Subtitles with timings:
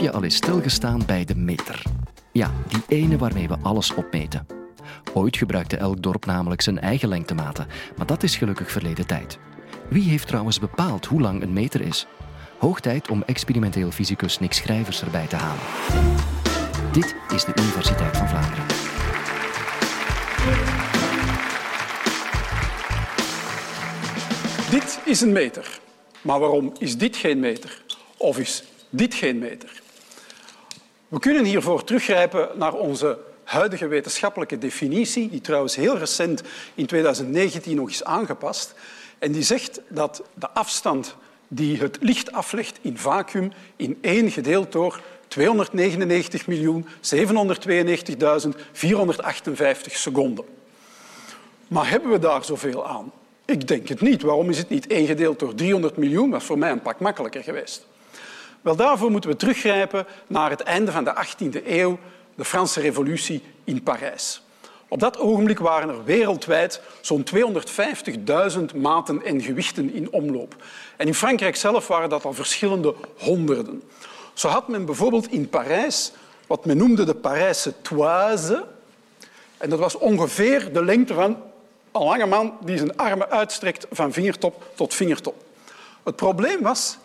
[0.00, 1.82] Je al eens stilgestaan bij de meter?
[2.32, 4.46] Ja, die ene waarmee we alles opmeten.
[5.14, 9.38] Ooit gebruikte elk dorp namelijk zijn eigen lengtematen, maar dat is gelukkig verleden tijd.
[9.88, 12.06] Wie heeft trouwens bepaald hoe lang een meter is?
[12.58, 15.62] Hoog tijd om experimenteel fysicus Nick Schrijvers erbij te halen.
[16.92, 18.66] Dit is de Universiteit van Vlaanderen.
[24.70, 25.80] Dit is een meter.
[26.22, 27.82] Maar waarom is dit geen meter?
[28.16, 29.86] Of is dit geen meter?
[31.08, 36.42] We kunnen hiervoor teruggrijpen naar onze huidige wetenschappelijke definitie, die trouwens heel recent
[36.74, 38.74] in 2019 nog is aangepast.
[39.18, 41.16] En die zegt dat de afstand
[41.48, 45.00] die het licht aflegt in vacuüm in één gedeeld door
[45.38, 45.40] 299.792.458
[49.82, 50.44] seconden.
[51.68, 53.12] Maar hebben we daar zoveel aan?
[53.44, 54.22] Ik denk het niet.
[54.22, 56.30] Waarom is het niet één gedeeld door 300 miljoen?
[56.30, 57.86] Dat is voor mij een pak makkelijker geweest.
[58.60, 61.98] Wel, daarvoor moeten we teruggrijpen naar het einde van de 18e eeuw,
[62.34, 64.42] de Franse Revolutie in Parijs.
[64.88, 70.56] Op dat ogenblik waren er wereldwijd zo'n 250.000 maten en gewichten in omloop.
[70.96, 73.82] En in Frankrijk zelf waren dat al verschillende honderden.
[74.32, 76.12] Zo had men bijvoorbeeld in Parijs
[76.46, 78.66] wat men noemde de Parijse toise.
[79.56, 81.36] En dat was ongeveer de lengte van
[81.92, 85.44] een lange man die zijn armen uitstrekt van vingertop tot vingertop.
[86.02, 86.98] Het probleem was,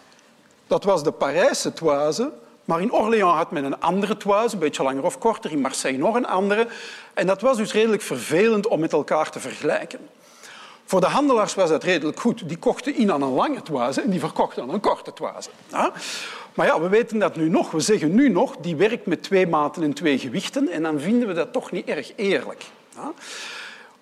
[0.74, 2.32] dat was de Parijse toise,
[2.66, 5.98] maar in Orléans had men een andere toise, een beetje langer of korter, in Marseille
[5.98, 6.68] nog een andere.
[7.14, 10.00] En dat was dus redelijk vervelend om met elkaar te vergelijken.
[10.86, 12.48] Voor de handelaars was dat redelijk goed.
[12.48, 15.50] Die kochten in aan een lange toise en die verkochten aan een korte toise.
[16.54, 17.72] Maar ja, we weten dat nu nog.
[17.72, 20.70] We zeggen nu nog, die werkt met twee maten en twee gewichten.
[20.70, 22.64] En dan vinden we dat toch niet erg eerlijk.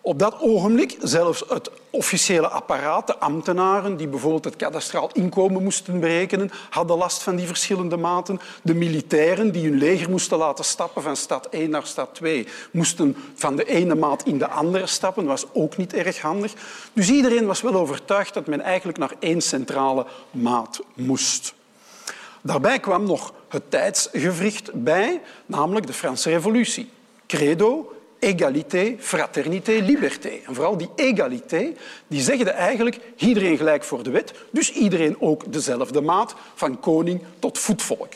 [0.03, 5.99] Op dat ogenblik, zelfs het officiële apparaat, de ambtenaren die bijvoorbeeld het kadastraal inkomen moesten
[5.99, 8.39] berekenen, hadden last van die verschillende maten.
[8.63, 13.15] De militairen die hun leger moesten laten stappen van stad 1 naar stad 2, moesten
[13.35, 15.25] van de ene maat in de andere stappen.
[15.25, 16.53] Was ook niet erg handig.
[16.93, 21.53] Dus iedereen was wel overtuigd dat men eigenlijk naar één centrale maat moest.
[22.41, 26.89] Daarbij kwam nog het tijdsgevricht bij, namelijk de Franse Revolutie.
[27.27, 30.41] Credo, égalité, fraternité, liberté.
[30.45, 31.73] En vooral die égalité,
[32.07, 37.21] die zeggen eigenlijk iedereen gelijk voor de wet, dus iedereen ook dezelfde maat, van koning
[37.39, 38.13] tot voetvolk.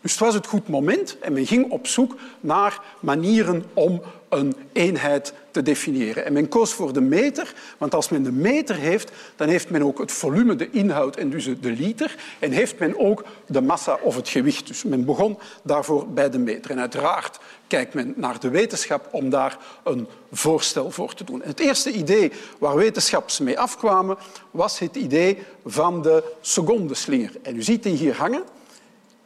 [0.00, 4.02] Dus het was het goed moment en men ging op zoek naar manieren om
[4.34, 6.24] een eenheid te definiëren.
[6.24, 9.82] En men koos voor de meter, want als men de meter heeft, dan heeft men
[9.82, 12.16] ook het volume, de inhoud en dus de liter.
[12.38, 14.66] En heeft men ook de massa of het gewicht.
[14.66, 16.70] Dus men begon daarvoor bij de meter.
[16.70, 21.42] En uiteraard kijkt men naar de wetenschap om daar een voorstel voor te doen.
[21.44, 24.16] het eerste idee waar wetenschappers mee afkwamen,
[24.50, 27.30] was het idee van de secondeslinger.
[27.42, 28.42] En u ziet die hier hangen.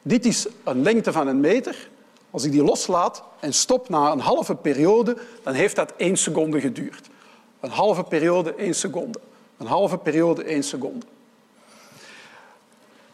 [0.03, 1.89] Dit is een lengte van een meter.
[2.31, 6.61] Als ik die loslaat en stop na een halve periode, dan heeft dat één seconde
[6.61, 7.09] geduurd.
[7.61, 9.21] Een halve periode, één seconde.
[9.57, 11.07] Een halve periode, één seconde.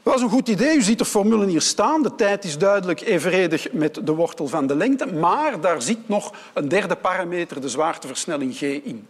[0.03, 0.77] Dat was een goed idee.
[0.77, 2.03] U ziet de formule hier staan.
[2.03, 5.07] De tijd is duidelijk evenredig met de wortel van de lengte.
[5.07, 9.07] Maar daar zit nog een derde parameter, de zwaarteversnelling g, in.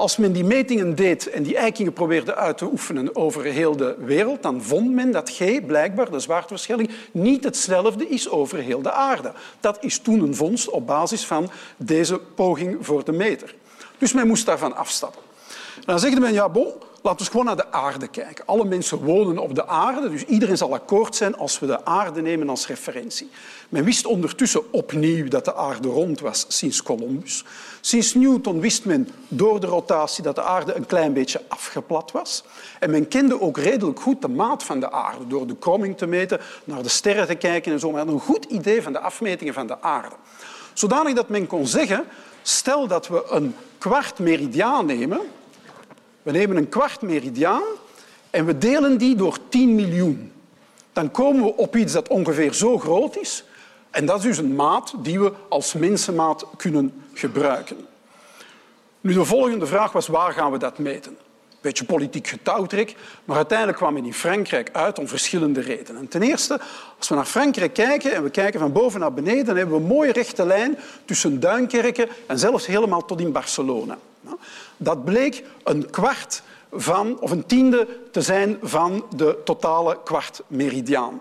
[0.00, 3.96] Als men die metingen deed en die eikingen probeerde uit te oefenen over heel de
[3.98, 8.92] wereld, dan vond men dat G, blijkbaar, de zwaarteversnelling, niet hetzelfde is over heel de
[8.92, 9.32] aarde.
[9.60, 13.54] Dat is toen een vondst op basis van deze poging voor de meter.
[13.98, 15.22] Dus men moest daarvan afstappen.
[15.90, 18.46] Dan zegt men, ja, bon, Laten we gewoon naar de aarde kijken.
[18.46, 22.22] Alle mensen wonen op de aarde, dus iedereen zal akkoord zijn als we de aarde
[22.22, 23.30] nemen als referentie.
[23.68, 27.44] Men wist ondertussen opnieuw dat de aarde rond was sinds Columbus.
[27.80, 32.44] Sinds Newton wist men door de rotatie dat de aarde een klein beetje afgeplat was.
[32.80, 36.06] En men kende ook redelijk goed de maat van de aarde door de kromming te
[36.06, 37.90] meten, naar de sterren te kijken en zo.
[37.90, 40.14] Men had een goed idee van de afmetingen van de aarde.
[40.72, 42.04] Zodanig dat men kon zeggen,
[42.42, 45.20] stel dat we een kwart meridiaan nemen,
[46.22, 47.62] we nemen een kwart meridiaan
[48.30, 50.32] en we delen die door 10 miljoen.
[50.92, 53.44] Dan komen we op iets dat ongeveer zo groot is.
[53.90, 57.76] En dat is dus een maat die we als mensenmaat kunnen gebruiken.
[59.00, 61.12] Nu, de volgende vraag was waar gaan we dat meten?
[61.12, 66.08] Een beetje politiek getouwtrek, maar uiteindelijk kwam men in Frankrijk uit om verschillende redenen.
[66.08, 66.60] ten eerste,
[66.98, 69.80] als we naar Frankrijk kijken en we kijken van boven naar beneden, dan hebben we
[69.80, 73.98] een mooie rechte lijn tussen Duinkerken en zelfs helemaal tot in Barcelona.
[74.76, 81.20] Dat bleek een kwart van, of een tiende te zijn van de totale kwartmeridiaan.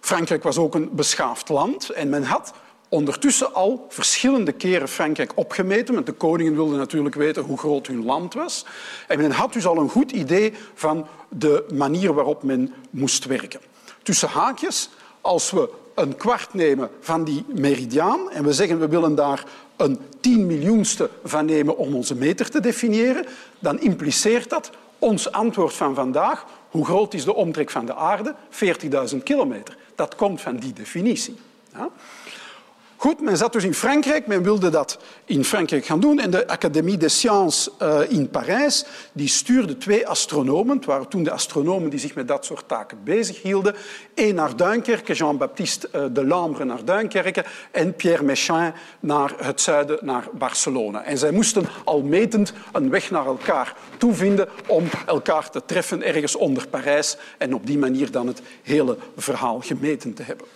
[0.00, 2.52] Frankrijk was ook een beschaafd land en men had
[2.88, 8.04] ondertussen al verschillende keren Frankrijk opgemeten, want de koningen wilden natuurlijk weten hoe groot hun
[8.04, 8.66] land was.
[9.08, 13.60] En men had dus al een goed idee van de manier waarop men moest werken.
[14.02, 14.90] Tussen haakjes,
[15.20, 19.44] als we een kwart nemen van die meridiaan en we zeggen we willen daar
[19.82, 23.26] een tien miljoenste van nemen om onze meter te definiëren,
[23.58, 28.34] dan impliceert dat ons antwoord van vandaag, hoe groot is de omtrek van de aarde?
[29.14, 29.76] 40.000 kilometer.
[29.94, 31.36] Dat komt van die definitie.
[31.72, 31.88] Ja?
[33.02, 34.26] Goed, men zat dus in Frankrijk.
[34.26, 36.18] Men wilde dat in Frankrijk gaan doen.
[36.18, 40.76] En de Académie des Sciences uh, in Parijs die stuurde twee astronomen.
[40.76, 43.74] Het waren toen de astronomen die zich met dat soort taken bezighielden.
[44.14, 49.98] Eén naar Duinkerke, Jean-Baptiste uh, de Lambre naar Duinkerke en Pierre Méchain naar het zuiden,
[50.00, 51.04] naar Barcelona.
[51.04, 56.36] En zij moesten al metend een weg naar elkaar toevinden om elkaar te treffen ergens
[56.36, 60.46] onder Parijs en op die manier dan het hele verhaal gemeten te hebben.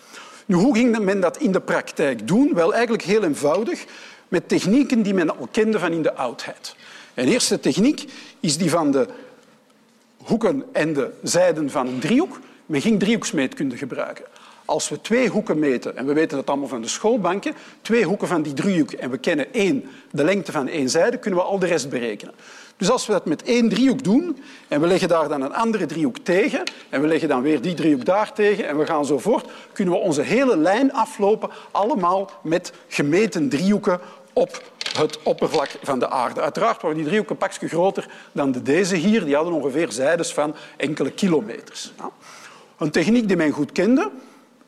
[0.46, 2.54] Nu, hoe ging men dat in de praktijk doen?
[2.54, 3.84] Wel, eigenlijk heel eenvoudig,
[4.28, 6.76] met technieken die men al kende van in de oudheid.
[7.14, 8.04] Een eerste techniek
[8.40, 9.06] is die van de
[10.16, 12.40] hoeken en de zijden van een driehoek.
[12.66, 14.24] Men ging driehoeksmeetkunde gebruiken.
[14.64, 18.28] Als we twee hoeken meten, en we weten dat allemaal van de schoolbanken, twee hoeken
[18.28, 21.58] van die driehoek en we kennen één, de lengte van één zijde, kunnen we al
[21.58, 22.34] de rest berekenen.
[22.76, 24.38] Dus als we dat met één driehoek doen
[24.68, 27.74] en we leggen daar dan een andere driehoek tegen en we leggen dan weer die
[27.74, 32.30] driehoek daar tegen en we gaan zo voort, kunnen we onze hele lijn aflopen, allemaal
[32.42, 34.00] met gemeten driehoeken
[34.32, 34.62] op
[34.96, 36.40] het oppervlak van de aarde.
[36.40, 39.24] Uiteraard waren die driehoeken een pakje groter dan de deze hier.
[39.24, 41.92] Die hadden ongeveer zijdes van enkele kilometers.
[42.78, 44.10] Een techniek die men goed kende.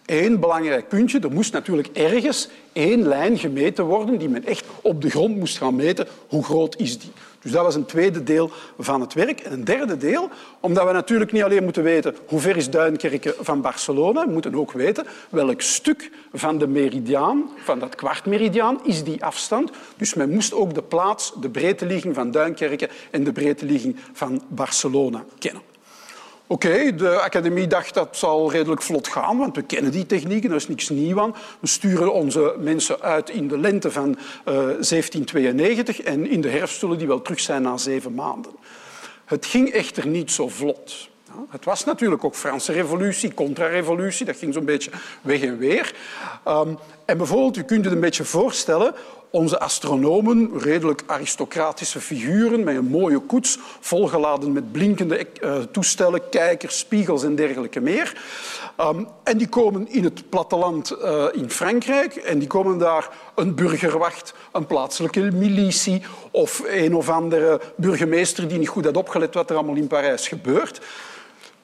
[0.07, 1.21] Eén belangrijk puntje.
[1.21, 5.59] Er moest natuurlijk ergens één lijn gemeten worden die men echt op de grond moest
[5.59, 6.07] gaan meten.
[6.29, 7.13] Hoe groot is die?
[7.43, 9.41] Dus dat was een tweede deel van het werk.
[9.41, 10.29] En een derde deel,
[10.61, 14.55] omdat we natuurlijk niet alleen moeten weten hoe ver is Duinkerke van Barcelona, we moeten
[14.55, 19.71] ook weten welk stuk van de meridiaan, van dat kwartmeridiaan, is die afstand.
[19.97, 25.25] Dus men moest ook de plaats, de breedteligging van Duinkerke en de breedteligging van Barcelona
[25.39, 25.68] kennen.
[26.51, 30.57] Oké, de academie dacht dat zal redelijk vlot gaan, want we kennen die technieken, er
[30.57, 31.35] is niks nieuw aan.
[31.61, 34.15] We sturen onze mensen uit in de lente van uh,
[34.45, 38.53] eh, 1792 en in de herfst zullen die wel terug zijn na zeven maanden.
[39.25, 41.09] Het ging echter niet zo vlot.
[41.49, 44.91] Het was natuurlijk ook Franse revolutie, contra-revolutie, dat ging zo'n beetje
[45.23, 45.95] weg en weer.
[46.49, 46.79] Um,
[47.09, 48.95] en bijvoorbeeld, u kunt het een beetje voorstellen,
[49.31, 56.79] onze astronomen, redelijk aristocratische figuren met een mooie koets, volgeladen met blinkende uh, toestellen, kijkers,
[56.79, 58.23] spiegels en dergelijke meer.
[58.81, 63.55] Um, en die komen in het platteland uh, in Frankrijk en die komen daar een
[63.55, 69.51] burgerwacht, een plaatselijke militie of een of andere burgemeester die niet goed had opgelet wat
[69.51, 70.81] er allemaal in Parijs gebeurt.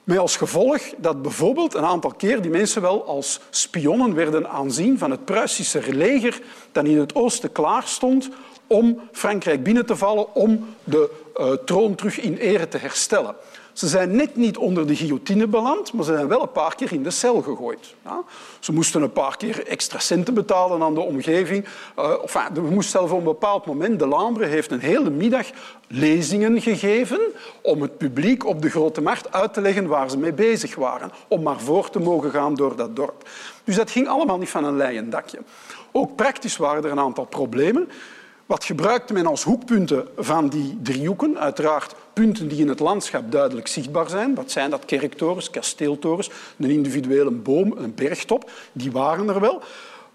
[0.04, 4.98] Met als gevolg dat bijvoorbeeld een aantal keer die mensen wel als spionnen werden aanzien
[4.98, 6.40] van het Pruisische leger
[6.72, 8.28] dat in het oosten klaar stond
[8.66, 13.34] om Frankrijk binnen te vallen om de uh, troon terug in ere te herstellen.
[13.74, 16.92] Ze zijn net niet onder de guillotine beland, maar ze zijn wel een paar keer
[16.92, 17.94] in de cel gegooid.
[18.04, 18.22] Ja?
[18.58, 21.64] Ze moesten een paar keer extra centen betalen aan de omgeving.
[21.98, 23.98] Uh, enfin, we moesten zelfs op een bepaald moment...
[23.98, 25.46] De Lambre heeft een hele middag
[25.88, 27.20] lezingen gegeven
[27.62, 31.10] om het publiek op de Grote Markt uit te leggen waar ze mee bezig waren.
[31.28, 33.28] Om maar voor te mogen gaan door dat dorp.
[33.64, 35.38] Dus dat ging allemaal niet van een leien dakje.
[35.92, 37.88] Ook praktisch waren er een aantal problemen.
[38.46, 41.38] Wat gebruikte men als hoekpunten van die driehoeken?
[41.38, 44.34] Uiteraard punten die in het landschap duidelijk zichtbaar zijn.
[44.34, 44.84] Wat zijn dat?
[44.84, 48.50] Kerktorens, kasteeltorens, een individuele boom, een bergtop.
[48.72, 49.62] Die waren er wel.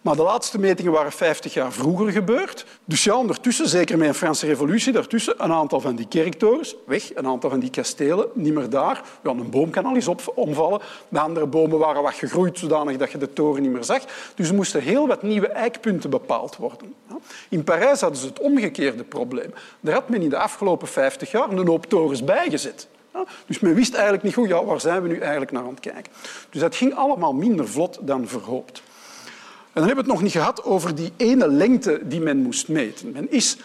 [0.02, 2.66] Maar de laatste metingen waren 50 jaar vroeger gebeurd.
[2.86, 7.16] Dus ja, ondertussen, zeker met een Franse revolutie, daartussen een aantal van die kerktorens weg,
[7.16, 9.04] een aantal van die kastelen niet meer daar.
[9.24, 10.82] Ja, een boom kan al eens op, omvallen.
[11.10, 14.04] De andere bomen waren wat gegroeid, zodanig dat je de toren niet meer zag.
[14.36, 16.94] Dus er moesten heel wat nieuwe eikpunten bepaald worden.
[17.50, 19.54] In Parijs hadden ze het omgekeerde probleem.
[19.80, 22.88] Daar had men in de afgelopen 50 jaar een hoop torens bijgezet.
[23.46, 25.80] Dus men wist eigenlijk niet goed, ja, waar zijn we nu eigenlijk naar aan het
[25.80, 26.12] kijken.
[26.50, 28.82] Dus dat ging allemaal minder vlot dan verhoopt.
[29.74, 32.68] En dan hebben we het nog niet gehad over die ene lengte die men moest
[32.68, 33.12] meten.
[33.12, 33.58] Men is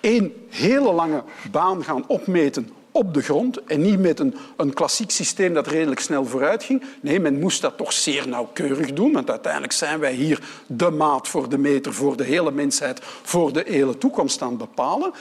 [0.00, 5.10] één hele lange baan gaan opmeten op de grond en niet met een, een klassiek
[5.10, 6.82] systeem dat redelijk snel vooruit ging.
[7.00, 11.28] Nee, men moest dat toch zeer nauwkeurig doen, want uiteindelijk zijn wij hier de maat
[11.28, 15.12] voor de meter voor de hele mensheid, voor de hele toekomst aan het bepalen.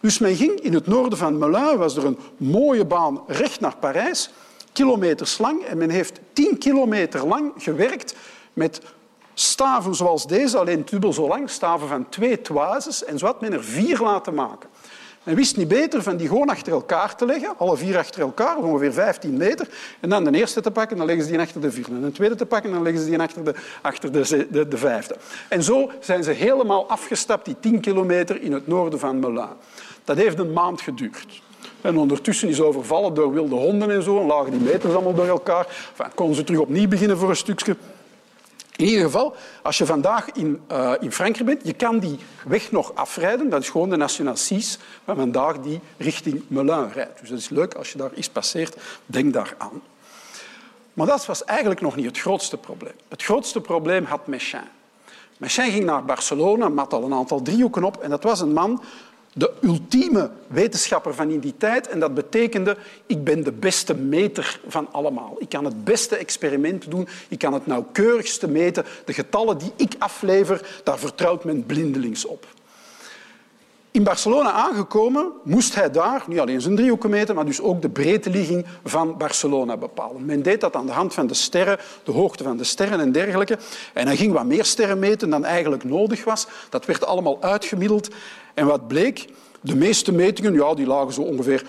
[0.00, 3.76] Dus men ging in het noorden van Melun, was er een mooie baan recht naar
[3.76, 4.30] Parijs,
[4.72, 8.14] kilometers lang, en men heeft tien kilometer lang gewerkt
[8.52, 8.80] met
[9.40, 13.52] staven zoals deze, alleen dubbel zo lang, staven van twee toises, en zo had men
[13.52, 14.68] er vier laten maken.
[15.22, 18.56] Men wist niet beter van die gewoon achter elkaar te leggen, alle vier achter elkaar,
[18.56, 19.68] ongeveer 15 meter,
[20.00, 22.12] en dan de eerste te pakken, dan leggen ze die achter de vierde, en de
[22.12, 25.16] tweede te pakken, dan leggen ze die achter de, achter de, de, de vijfde.
[25.48, 29.48] En zo zijn ze helemaal afgestapt, die 10 kilometer in het noorden van Melun.
[30.04, 31.42] Dat heeft een maand geduurd.
[31.80, 34.20] En ondertussen is overvallen door wilde honden en zo.
[34.20, 35.66] En lagen die meters allemaal door elkaar.
[35.90, 37.76] Enfin, konden ze terug opnieuw beginnen voor een stukje.
[38.78, 42.70] In ieder geval, als je vandaag in, uh, in Frankrijk bent, je kan die weg
[42.70, 43.50] nog afrijden.
[43.50, 47.20] Dat is gewoon de National 6, waar vandaag die richting Melun rijdt.
[47.20, 48.76] Dus dat is leuk als je daar iets passeert.
[49.06, 49.82] Denk daar aan.
[50.92, 52.92] Maar dat was eigenlijk nog niet het grootste probleem.
[53.08, 54.68] Het grootste probleem had Méchain.
[55.38, 57.96] Méchain ging naar Barcelona, mat al een aantal driehoeken op.
[57.96, 58.82] En dat was een man
[59.32, 61.88] de ultieme wetenschapper van in die tijd.
[61.88, 65.36] En dat betekende, ik ben de beste meter van allemaal.
[65.38, 68.84] Ik kan het beste experiment doen, ik kan het nauwkeurigste meten.
[69.04, 72.46] De getallen die ik aflever, daar vertrouwt men blindelings op.
[73.90, 77.88] In Barcelona aangekomen moest hij daar niet alleen zijn driehoeken meten, maar dus ook de
[77.88, 80.24] breedteligging van Barcelona bepalen.
[80.24, 83.12] Men deed dat aan de hand van de sterren, de hoogte van de sterren en
[83.12, 83.58] dergelijke.
[83.94, 86.46] En hij ging wat meer sterren meten dan eigenlijk nodig was.
[86.68, 88.08] Dat werd allemaal uitgemiddeld.
[88.58, 89.24] En wat bleek?
[89.60, 91.64] De meeste metingen ja, die lagen zo ongeveer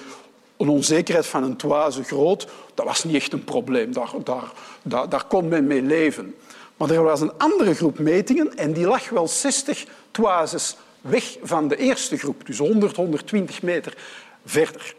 [0.58, 2.48] een onzekerheid van een toise groot.
[2.74, 3.94] Dat was niet echt een probleem.
[3.94, 6.36] Daar, daar, daar, daar kon men mee leven.
[6.78, 11.68] Maar er was een andere groep metingen en die lag wel 60 toises weg van
[11.68, 13.98] de eerste groep, dus 100, 120 meter
[14.46, 14.96] verder.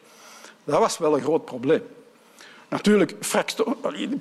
[0.65, 1.83] Dat was wel een groot probleem.
[2.71, 3.15] Natuurlijk,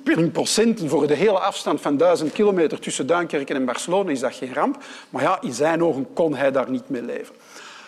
[0.04, 4.34] in procenten voor de hele afstand van 1000 kilometer tussen Duinkerken en Barcelona is dat
[4.34, 4.82] geen ramp.
[5.10, 7.34] Maar ja, in zijn ogen kon hij daar niet mee leven.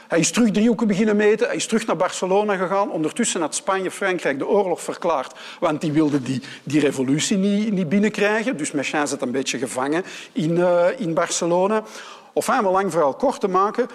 [0.08, 1.46] Hij is terug driehoeken beginnen meten.
[1.46, 2.90] Hij is terug naar Barcelona gegaan.
[2.90, 7.88] Ondertussen had Spanje, Frankrijk de oorlog verklaard, want die wilden die, die revolutie niet, niet
[7.88, 8.56] binnenkrijgen.
[8.56, 11.82] Dus Méchain zit een beetje gevangen in, uh, in Barcelona.
[12.32, 13.88] Of om een lang verhaal kort te maken,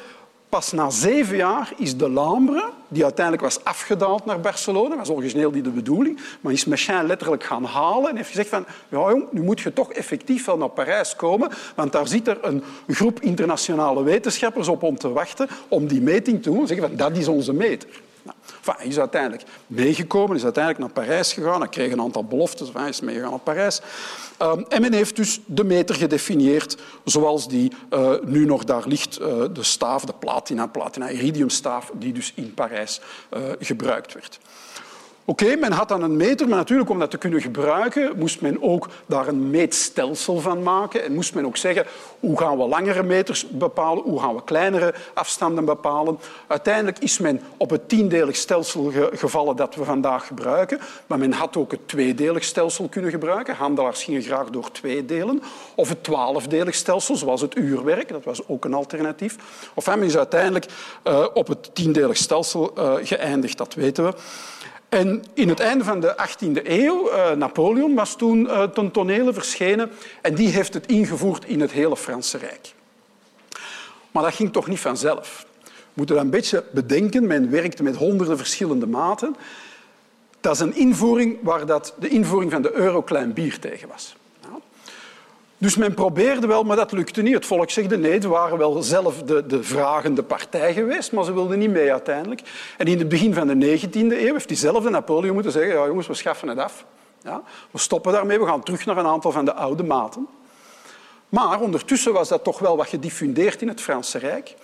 [0.50, 5.52] Pas na zeven jaar is de Lambre, die uiteindelijk was afgedaald naar Barcelona, was origineel
[5.52, 9.28] niet de bedoeling, maar is Méchain letterlijk gaan halen en heeft gezegd van ja jong,
[9.32, 13.22] nu moet je toch effectief wel naar Parijs komen, want daar zit er een groep
[13.22, 17.18] internationale wetenschappers op om te wachten om die meting te doen en zeggen van dat
[17.18, 17.90] is onze meter.
[18.76, 21.60] Hij is uiteindelijk meegekomen, is uiteindelijk naar Parijs gegaan.
[21.60, 23.82] Hij kreeg een aantal beloftes, hij is meegegaan naar Parijs.
[24.42, 29.20] Um, en men heeft dus de meter gedefinieerd zoals die uh, nu nog daar ligt,
[29.22, 33.02] uh, de staaf, de platina, platina-iridiumstaaf, die dus in Parijs
[33.34, 34.40] uh, gebruikt werd.
[35.30, 38.62] Oké, men had dan een meter, maar natuurlijk om dat te kunnen gebruiken moest men
[38.62, 41.86] ook daar een meetstelsel van maken en moest men ook zeggen
[42.20, 46.20] hoe gaan we langere meters bepalen, hoe gaan we kleinere afstanden bepalen.
[46.48, 51.58] Uiteindelijk is men op het tiendelig stelsel gevallen dat we vandaag gebruiken, maar men had
[51.58, 53.56] ook het tweedelig stelsel kunnen gebruiken.
[53.56, 55.44] Handelaars gingen graag door twee delen.
[55.76, 59.36] Of het twaalfdelig stelsel, zoals het uurwerk, dat was ook een alternatief.
[59.74, 60.66] Of men is uiteindelijk
[61.04, 64.14] uh, op het tiendelig stelsel uh, geëindigd, dat weten we.
[64.90, 69.34] En in het einde van de 18e eeuw, uh, Napoleon was toen uh, ten tonele
[69.34, 69.92] verschenen
[70.22, 72.74] en die heeft het ingevoerd in het hele Franse Rijk.
[74.12, 75.46] Maar dat ging toch niet vanzelf.
[75.64, 77.28] We moeten dat een beetje bedenken.
[77.28, 79.36] Men werkte met honderden verschillende maten.
[80.42, 84.16] Dat is een invoering waar dat de invoering van de euro klein bier tegen was.
[85.58, 87.34] Dus men probeerde wel, maar dat lukte niet.
[87.34, 91.34] Het volk zegde nee, ze waren wel zelf de, de vragende partij geweest, maar ze
[91.34, 92.42] wilden niet mee uiteindelijk.
[92.78, 96.08] En in het begin van de 19e eeuw heeft diezelfde Napoleon moeten zeggen, ja jongens,
[96.08, 96.86] we schaffen het af.
[97.24, 100.28] Ja, we stoppen daarmee, we gaan terug naar een aantal van de oude maten.
[101.30, 104.56] Maar ondertussen was dat toch wel wat gediffundeerd in het Franse Rijk.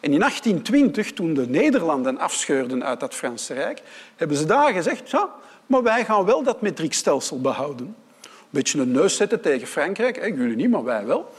[0.00, 3.82] En in 1820, toen de Nederlanden afscheurden uit dat Franse Rijk,
[4.16, 5.28] hebben ze daar gezegd, ja,
[5.66, 7.94] maar wij gaan wel dat metriekstelsel behouden
[8.50, 10.16] beetje een neus zetten tegen Frankrijk.
[10.16, 11.30] Hè, jullie niet, maar wij wel.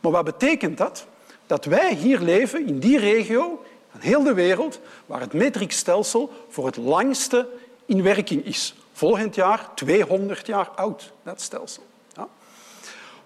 [0.00, 1.06] Maar wat betekent dat?
[1.46, 6.66] Dat wij hier leven, in die regio, in heel de wereld, waar het metriekstelsel voor
[6.66, 7.48] het langste
[7.86, 8.74] in werking is.
[8.92, 11.82] Volgend jaar 200 jaar oud, dat stelsel.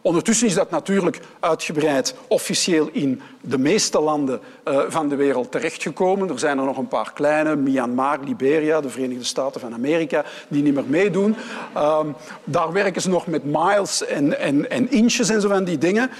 [0.09, 6.29] Ondertussen is dat natuurlijk uitgebreid officieel in de meeste landen uh, van de wereld terechtgekomen.
[6.29, 10.62] Er zijn er nog een paar kleine, Myanmar, Liberia, de Verenigde Staten van Amerika, die
[10.62, 11.37] niet meer meedoen.
[11.77, 12.00] Uh,
[12.45, 16.11] daar werken ze nog met miles en, en, en inches en zo van die dingen.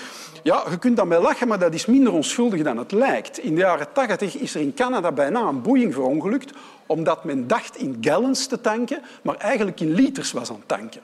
[0.43, 3.39] Ja, je kunt daarmee lachen, maar dat is minder onschuldig dan het lijkt.
[3.39, 6.53] In de jaren 80 is er in Canada bijna een boeing verongelukt
[6.87, 11.01] omdat men dacht in gallons te tanken, maar eigenlijk in liters was aan het tanken.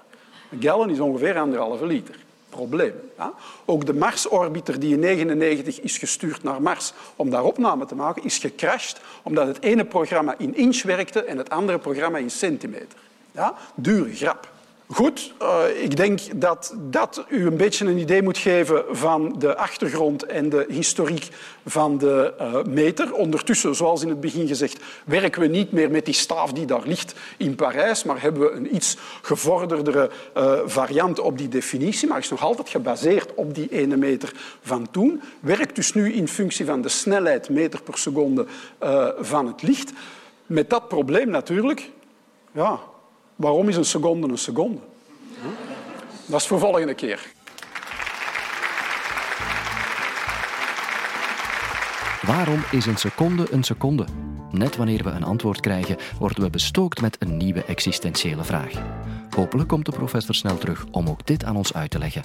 [0.51, 2.24] Een gallon is ongeveer anderhalve liter
[2.55, 2.95] probleem.
[3.19, 3.33] Ja?
[3.65, 8.25] Ook de Mars-orbiter die in 1999 is gestuurd naar Mars om daar opname te maken,
[8.25, 12.99] is gecrashed omdat het ene programma in inch werkte en het andere programma in centimeter.
[13.33, 13.55] Ja?
[13.75, 14.53] Dure grap.
[14.87, 19.57] Goed, uh, ik denk dat dat u een beetje een idee moet geven van de
[19.57, 21.29] achtergrond en de historiek
[21.67, 23.15] van de uh, meter.
[23.15, 26.87] Ondertussen, zoals in het begin gezegd, werken we niet meer met die staaf die daar
[26.87, 32.19] ligt in Parijs, maar hebben we een iets gevorderdere uh, variant op die definitie, maar
[32.19, 35.23] is nog altijd gebaseerd op die ene meter van toen.
[35.41, 38.47] Werkt dus nu in functie van de snelheid meter per seconde
[39.19, 39.93] van het licht.
[40.47, 41.91] Met dat probleem natuurlijk,
[42.53, 42.81] ja,
[43.37, 44.81] waarom is een seconde een seconde?
[46.27, 47.33] Dat is voor volgende keer.
[52.27, 54.05] Waarom is een seconde een seconde?
[54.51, 58.73] Net wanneer we een antwoord krijgen, worden we bestookt met een nieuwe existentiële vraag.
[59.31, 62.23] Hopelijk komt de professor snel terug om ook dit aan ons uit te leggen.